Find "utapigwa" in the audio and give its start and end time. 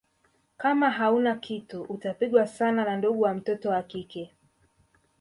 1.83-2.47